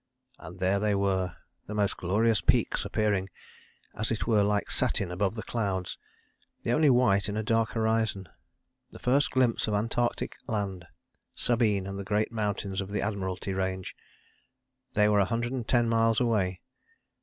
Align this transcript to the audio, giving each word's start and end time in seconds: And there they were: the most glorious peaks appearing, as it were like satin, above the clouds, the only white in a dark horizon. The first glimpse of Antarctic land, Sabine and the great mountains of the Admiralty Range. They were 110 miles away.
And 0.39 0.57
there 0.57 0.79
they 0.79 0.95
were: 0.95 1.35
the 1.67 1.75
most 1.75 1.95
glorious 1.95 2.41
peaks 2.41 2.85
appearing, 2.85 3.29
as 3.93 4.09
it 4.09 4.25
were 4.25 4.41
like 4.41 4.71
satin, 4.71 5.11
above 5.11 5.35
the 5.35 5.43
clouds, 5.43 5.99
the 6.63 6.71
only 6.71 6.89
white 6.89 7.29
in 7.29 7.37
a 7.37 7.43
dark 7.43 7.73
horizon. 7.73 8.27
The 8.89 8.97
first 8.97 9.29
glimpse 9.29 9.67
of 9.67 9.75
Antarctic 9.75 10.37
land, 10.47 10.87
Sabine 11.35 11.85
and 11.85 11.99
the 11.99 12.03
great 12.03 12.31
mountains 12.31 12.81
of 12.81 12.89
the 12.89 13.01
Admiralty 13.01 13.53
Range. 13.53 13.95
They 14.93 15.07
were 15.07 15.19
110 15.19 15.87
miles 15.87 16.19
away. 16.19 16.61